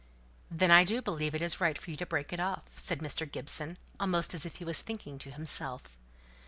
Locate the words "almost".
3.99-4.33